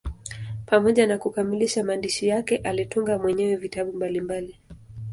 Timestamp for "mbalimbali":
3.93-4.57